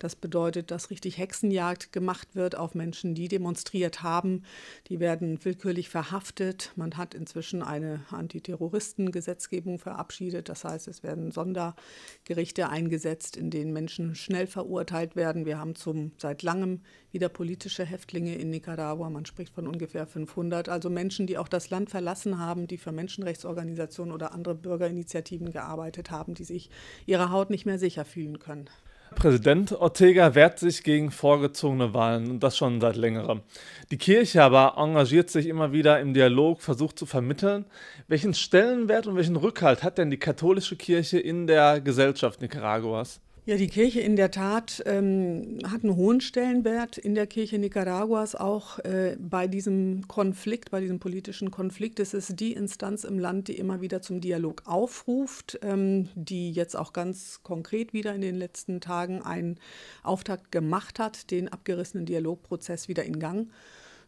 Das 0.00 0.16
bedeutet, 0.16 0.70
dass 0.70 0.88
richtig 0.88 1.18
Hexenjagd 1.18 1.92
gemacht 1.92 2.34
wird 2.34 2.56
auf 2.56 2.74
Menschen, 2.74 3.14
die 3.14 3.28
demonstriert 3.28 4.02
haben. 4.02 4.44
Die 4.88 4.98
werden 4.98 5.38
willkürlich 5.44 5.90
verhaftet. 5.90 6.72
Man 6.74 6.96
hat 6.96 7.12
inzwischen 7.12 7.62
eine 7.62 8.00
Antiterroristengesetzgebung 8.10 9.78
verabschiedet. 9.78 10.48
Das 10.48 10.64
heißt, 10.64 10.88
es 10.88 11.02
werden 11.02 11.32
Sondergerichte 11.32 12.70
eingesetzt, 12.70 13.36
in 13.36 13.50
denen 13.50 13.74
Menschen 13.74 14.14
schnell 14.14 14.46
verurteilt 14.46 15.16
werden. 15.16 15.44
Wir 15.44 15.58
haben 15.58 15.74
zum, 15.74 16.12
seit 16.16 16.42
langem 16.42 16.80
wieder 17.12 17.28
politische 17.28 17.84
Häftlinge 17.84 18.36
in 18.36 18.48
Nicaragua. 18.48 19.10
Man 19.10 19.26
spricht 19.26 19.54
von 19.54 19.66
ungefähr 19.66 20.06
500. 20.06 20.70
Also 20.70 20.88
Menschen, 20.88 21.26
die 21.26 21.36
auch 21.36 21.48
das 21.48 21.68
Land 21.68 21.90
verlassen 21.90 22.38
haben, 22.38 22.66
die 22.66 22.78
für 22.78 22.92
Menschenrechtsorganisationen 22.92 24.14
oder 24.14 24.32
andere 24.32 24.54
Bürgerinitiativen 24.54 25.52
gearbeitet 25.52 26.10
haben, 26.10 26.32
die 26.32 26.44
sich 26.44 26.70
ihrer 27.04 27.30
Haut 27.30 27.50
nicht 27.50 27.66
mehr 27.66 27.78
sicher 27.78 28.06
fühlen 28.06 28.38
können. 28.38 28.70
Präsident 29.14 29.72
Ortega 29.72 30.34
wehrt 30.34 30.58
sich 30.58 30.82
gegen 30.82 31.10
vorgezogene 31.10 31.92
Wahlen 31.92 32.30
und 32.30 32.40
das 32.40 32.56
schon 32.56 32.80
seit 32.80 32.96
längerem. 32.96 33.42
Die 33.90 33.98
Kirche 33.98 34.42
aber 34.42 34.74
engagiert 34.78 35.30
sich 35.30 35.46
immer 35.46 35.72
wieder 35.72 36.00
im 36.00 36.14
Dialog, 36.14 36.62
versucht 36.62 36.98
zu 36.98 37.06
vermitteln. 37.06 37.66
Welchen 38.08 38.34
Stellenwert 38.34 39.06
und 39.06 39.16
welchen 39.16 39.36
Rückhalt 39.36 39.82
hat 39.82 39.98
denn 39.98 40.10
die 40.10 40.18
katholische 40.18 40.76
Kirche 40.76 41.18
in 41.18 41.46
der 41.46 41.80
Gesellschaft 41.80 42.40
Nicaraguas? 42.40 43.20
Ja, 43.46 43.56
die 43.56 43.68
Kirche 43.68 44.00
in 44.00 44.16
der 44.16 44.30
Tat 44.30 44.82
ähm, 44.84 45.60
hat 45.64 45.82
einen 45.82 45.96
hohen 45.96 46.20
Stellenwert 46.20 46.98
in 46.98 47.14
der 47.14 47.26
Kirche 47.26 47.58
Nicaraguas, 47.58 48.34
auch 48.34 48.78
äh, 48.80 49.16
bei 49.18 49.46
diesem 49.46 50.06
Konflikt, 50.08 50.70
bei 50.70 50.80
diesem 50.82 51.00
politischen 51.00 51.50
Konflikt. 51.50 52.00
Es 52.00 52.12
ist 52.12 52.38
die 52.38 52.52
Instanz 52.52 53.04
im 53.04 53.18
Land, 53.18 53.48
die 53.48 53.56
immer 53.56 53.80
wieder 53.80 54.02
zum 54.02 54.20
Dialog 54.20 54.64
aufruft, 54.66 55.58
ähm, 55.62 56.10
die 56.14 56.52
jetzt 56.52 56.76
auch 56.76 56.92
ganz 56.92 57.40
konkret 57.42 57.94
wieder 57.94 58.14
in 58.14 58.20
den 58.20 58.36
letzten 58.36 58.82
Tagen 58.82 59.22
einen 59.22 59.58
Auftakt 60.02 60.52
gemacht 60.52 60.98
hat, 60.98 61.30
den 61.30 61.48
abgerissenen 61.48 62.04
Dialogprozess 62.04 62.88
wieder 62.88 63.04
in 63.04 63.18
Gang 63.18 63.48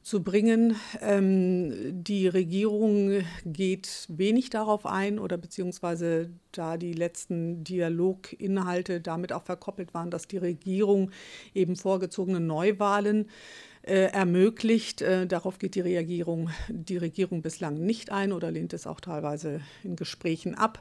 zu 0.02 0.22
bringen. 0.22 0.76
Ähm, 1.00 2.02
die 2.02 2.26
Regierung 2.26 3.22
geht 3.44 4.06
wenig 4.08 4.50
darauf 4.50 4.86
ein 4.86 5.18
oder 5.18 5.38
beziehungsweise 5.38 6.30
da 6.50 6.76
die 6.76 6.92
letzten 6.92 7.64
Dialoginhalte 7.64 9.00
damit 9.00 9.32
auch 9.32 9.44
verkoppelt 9.44 9.94
waren, 9.94 10.10
dass 10.10 10.26
die 10.26 10.38
Regierung 10.38 11.10
eben 11.54 11.76
vorgezogene 11.76 12.40
Neuwahlen 12.40 13.28
äh, 13.82 14.12
ermöglicht. 14.12 15.02
Äh, 15.02 15.26
darauf 15.26 15.58
geht 15.58 15.74
die 15.74 15.80
Regierung, 15.80 16.50
die 16.68 16.96
Regierung 16.96 17.42
bislang 17.42 17.74
nicht 17.74 18.10
ein 18.10 18.32
oder 18.32 18.50
lehnt 18.50 18.72
es 18.72 18.86
auch 18.86 19.00
teilweise 19.00 19.60
in 19.82 19.96
Gesprächen 19.96 20.54
ab. 20.54 20.80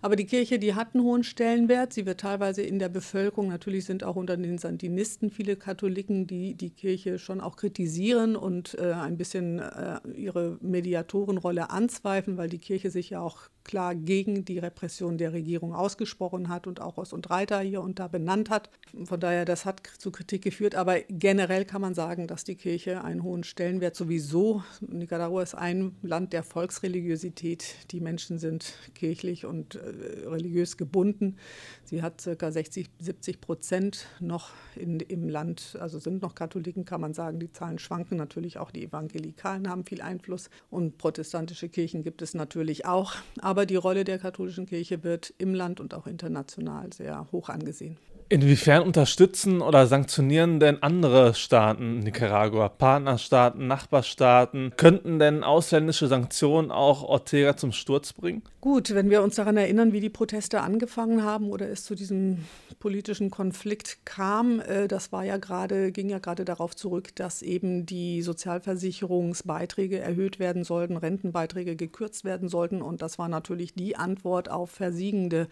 Aber 0.00 0.14
die 0.14 0.26
Kirche, 0.26 0.58
die 0.58 0.74
hat 0.74 0.94
einen 0.94 1.02
hohen 1.02 1.24
Stellenwert. 1.24 1.92
Sie 1.92 2.06
wird 2.06 2.20
teilweise 2.20 2.62
in 2.62 2.78
der 2.78 2.88
Bevölkerung, 2.88 3.48
natürlich 3.48 3.84
sind 3.84 4.04
auch 4.04 4.16
unter 4.16 4.36
den 4.36 4.58
Sandinisten 4.58 5.30
viele 5.30 5.56
Katholiken, 5.56 6.26
die 6.26 6.54
die 6.54 6.70
Kirche 6.70 7.18
schon 7.18 7.40
auch 7.40 7.56
kritisieren 7.56 8.36
und 8.36 8.78
äh, 8.78 8.92
ein 8.92 9.16
bisschen 9.16 9.58
äh, 9.58 9.98
ihre 10.14 10.58
Mediatorenrolle 10.60 11.70
anzweifeln, 11.70 12.36
weil 12.36 12.48
die 12.48 12.58
Kirche 12.58 12.90
sich 12.90 13.10
ja 13.10 13.20
auch 13.20 13.48
klar 13.68 13.94
gegen 13.94 14.44
die 14.44 14.58
Repression 14.58 15.18
der 15.18 15.32
Regierung 15.32 15.74
ausgesprochen 15.74 16.48
hat 16.48 16.66
und 16.66 16.80
auch 16.80 16.96
Ross 16.96 17.12
und 17.12 17.28
Reiter 17.30 17.60
hier 17.60 17.82
und 17.82 17.98
da 17.98 18.08
benannt 18.08 18.50
hat. 18.50 18.70
Von 19.04 19.20
daher, 19.20 19.44
das 19.44 19.64
hat 19.64 19.82
zu 19.98 20.10
Kritik 20.10 20.42
geführt. 20.42 20.74
Aber 20.74 20.98
generell 21.08 21.64
kann 21.66 21.82
man 21.82 21.94
sagen, 21.94 22.26
dass 22.26 22.44
die 22.44 22.56
Kirche 22.56 23.04
einen 23.04 23.22
hohen 23.22 23.44
Stellenwert 23.44 23.94
sowieso. 23.94 24.62
Nicaragua 24.80 25.42
ist 25.42 25.54
ein 25.54 25.96
Land 26.02 26.32
der 26.32 26.42
Volksreligiosität. 26.42 27.74
Die 27.90 28.00
Menschen 28.00 28.38
sind 28.38 28.72
kirchlich 28.94 29.44
und 29.44 29.76
äh, 29.76 29.87
religiös 30.26 30.76
gebunden. 30.76 31.36
Sie 31.84 32.02
hat 32.02 32.28
ca. 32.38 32.50
60, 32.50 32.88
70 32.98 33.40
Prozent 33.40 34.06
noch 34.20 34.50
in, 34.76 35.00
im 35.00 35.28
Land, 35.28 35.76
also 35.80 35.98
sind 35.98 36.22
noch 36.22 36.34
Katholiken, 36.34 36.84
kann 36.84 37.00
man 37.00 37.14
sagen. 37.14 37.38
Die 37.38 37.52
Zahlen 37.52 37.78
schwanken 37.78 38.16
natürlich 38.16 38.58
auch. 38.58 38.70
Die 38.70 38.84
Evangelikalen 38.84 39.68
haben 39.68 39.84
viel 39.84 40.02
Einfluss 40.02 40.50
und 40.70 40.98
protestantische 40.98 41.68
Kirchen 41.68 42.02
gibt 42.02 42.22
es 42.22 42.34
natürlich 42.34 42.86
auch. 42.86 43.14
Aber 43.40 43.66
die 43.66 43.76
Rolle 43.76 44.04
der 44.04 44.18
katholischen 44.18 44.66
Kirche 44.66 45.04
wird 45.04 45.34
im 45.38 45.54
Land 45.54 45.80
und 45.80 45.94
auch 45.94 46.06
international 46.06 46.92
sehr 46.92 47.30
hoch 47.32 47.48
angesehen. 47.48 47.96
Inwiefern 48.30 48.82
unterstützen 48.82 49.62
oder 49.62 49.86
sanktionieren 49.86 50.60
denn 50.60 50.82
andere 50.82 51.32
Staaten 51.32 52.00
Nicaragua, 52.00 52.68
Partnerstaaten, 52.68 53.66
Nachbarstaaten? 53.66 54.74
Könnten 54.76 55.18
denn 55.18 55.42
ausländische 55.42 56.08
Sanktionen 56.08 56.70
auch 56.70 57.02
Ortega 57.02 57.56
zum 57.56 57.72
Sturz 57.72 58.12
bringen? 58.12 58.42
Gut, 58.60 58.94
wenn 58.94 59.08
wir 59.08 59.22
uns 59.22 59.36
daran 59.36 59.56
erinnern, 59.56 59.94
wie 59.94 60.00
die 60.00 60.10
Proteste 60.10 60.60
angefangen 60.60 61.24
haben 61.24 61.48
oder 61.48 61.70
es 61.70 61.84
zu 61.84 61.94
diesem 61.94 62.44
politischen 62.80 63.30
Konflikt 63.30 64.04
kam, 64.04 64.60
äh, 64.60 64.88
das 64.88 65.10
war 65.10 65.24
ja 65.24 65.38
gerade, 65.38 65.90
ging 65.90 66.10
ja 66.10 66.18
gerade 66.18 66.44
darauf 66.44 66.76
zurück, 66.76 67.16
dass 67.16 67.40
eben 67.40 67.86
die 67.86 68.20
Sozialversicherungsbeiträge 68.20 70.00
erhöht 70.00 70.38
werden 70.38 70.64
sollten, 70.64 70.98
Rentenbeiträge 70.98 71.76
gekürzt 71.76 72.24
werden 72.24 72.50
sollten. 72.50 72.82
Und 72.82 73.00
das 73.00 73.18
war 73.18 73.30
natürlich 73.30 73.72
die 73.72 73.96
Antwort 73.96 74.50
auf 74.50 74.70
versiegende 74.70 75.48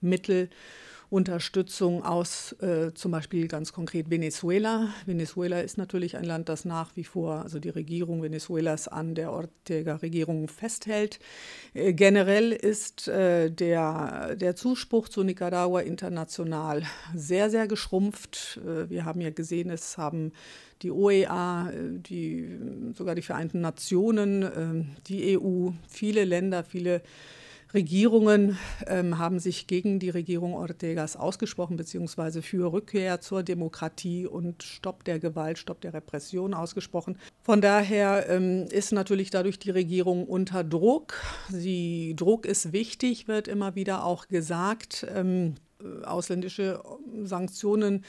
Mittel. 0.00 0.48
Unterstützung 1.10 2.04
aus 2.04 2.52
äh, 2.60 2.94
zum 2.94 3.10
Beispiel 3.10 3.48
ganz 3.48 3.72
konkret 3.72 4.10
Venezuela. 4.10 4.94
Venezuela 5.06 5.60
ist 5.60 5.76
natürlich 5.76 6.16
ein 6.16 6.22
Land, 6.22 6.48
das 6.48 6.64
nach 6.64 6.94
wie 6.94 7.02
vor, 7.02 7.42
also 7.42 7.58
die 7.58 7.68
Regierung 7.68 8.22
Venezuelas 8.22 8.86
an 8.86 9.16
der 9.16 9.32
Ortega-Regierung 9.32 10.46
festhält. 10.46 11.18
Äh, 11.74 11.94
generell 11.94 12.52
ist 12.52 13.08
äh, 13.08 13.50
der, 13.50 14.36
der 14.36 14.54
Zuspruch 14.54 15.08
zu 15.08 15.24
Nicaragua 15.24 15.80
international 15.80 16.84
sehr, 17.12 17.50
sehr 17.50 17.66
geschrumpft. 17.66 18.60
Äh, 18.64 18.88
wir 18.88 19.04
haben 19.04 19.20
ja 19.20 19.30
gesehen, 19.30 19.70
es 19.70 19.98
haben 19.98 20.32
die 20.82 20.92
OEA, 20.92 21.70
äh, 21.70 21.98
die, 21.98 22.48
sogar 22.94 23.16
die 23.16 23.22
Vereinten 23.22 23.60
Nationen, 23.60 24.42
äh, 24.42 24.84
die 25.08 25.36
EU, 25.38 25.70
viele 25.88 26.24
Länder, 26.24 26.62
viele 26.62 27.02
Regierungen 27.74 28.58
ähm, 28.86 29.18
haben 29.18 29.38
sich 29.38 29.66
gegen 29.66 29.98
die 29.98 30.10
Regierung 30.10 30.54
Ortegas 30.54 31.16
ausgesprochen, 31.16 31.76
beziehungsweise 31.76 32.42
für 32.42 32.72
Rückkehr 32.72 33.20
zur 33.20 33.42
Demokratie 33.42 34.26
und 34.26 34.62
Stopp 34.62 35.04
der 35.04 35.18
Gewalt, 35.18 35.58
Stopp 35.58 35.80
der 35.80 35.94
Repression 35.94 36.54
ausgesprochen. 36.54 37.16
Von 37.42 37.60
daher 37.60 38.28
ähm, 38.28 38.66
ist 38.70 38.92
natürlich 38.92 39.30
dadurch 39.30 39.58
die 39.58 39.70
Regierung 39.70 40.26
unter 40.26 40.64
Druck. 40.64 41.14
Sie, 41.48 42.14
Druck 42.16 42.46
ist 42.46 42.72
wichtig, 42.72 43.28
wird 43.28 43.48
immer 43.48 43.74
wieder 43.74 44.04
auch 44.04 44.28
gesagt. 44.28 45.06
Ähm, 45.14 45.54
äh, 45.80 46.04
ausländische 46.04 46.82
Sanktionen 47.22 48.04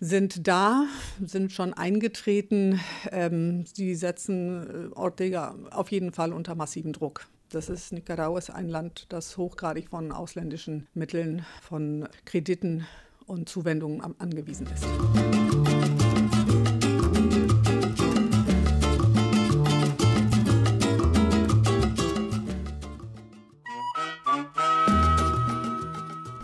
sind 0.00 0.46
da, 0.46 0.84
sind 1.24 1.52
schon 1.52 1.72
eingetreten. 1.72 2.80
Ähm, 3.10 3.64
sie 3.72 3.94
setzen 3.94 4.90
äh, 4.92 4.94
Ortega 4.94 5.54
auf 5.70 5.90
jeden 5.90 6.12
Fall 6.12 6.32
unter 6.32 6.54
massiven 6.54 6.92
Druck. 6.92 7.26
Das 7.56 7.70
ist 7.70 7.90
Nicaragua 7.90 8.36
ist 8.36 8.50
ein 8.50 8.68
Land, 8.68 9.06
das 9.08 9.38
hochgradig 9.38 9.88
von 9.88 10.12
ausländischen 10.12 10.88
Mitteln, 10.92 11.46
von 11.62 12.06
Krediten 12.26 12.86
und 13.26 13.48
Zuwendungen 13.48 14.02
angewiesen 14.18 14.66
ist. 14.66 14.84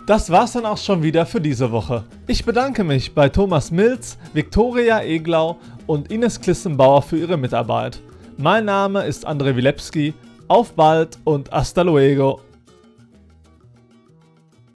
Das 0.07 0.31
war's 0.31 0.53
dann 0.53 0.65
auch 0.65 0.79
schon 0.79 1.03
wieder 1.03 1.27
für 1.27 1.39
diese 1.39 1.71
Woche. 1.71 2.05
Ich 2.25 2.43
bedanke 2.43 2.83
mich 2.83 3.13
bei 3.13 3.29
Thomas 3.29 3.69
Milz, 3.69 4.17
Viktoria 4.33 5.03
Eglau 5.03 5.59
und 5.85 6.11
Ines 6.11 6.41
Klissenbauer 6.41 7.03
für 7.03 7.17
ihre 7.17 7.37
Mitarbeit. 7.37 8.01
Mein 8.37 8.65
Name 8.65 9.05
ist 9.05 9.27
André 9.27 9.55
Wilepski 9.55 10.15
auf 10.53 10.73
bald 10.73 11.17
und 11.23 11.49
hasta 11.51 11.81
luego. 11.81 12.39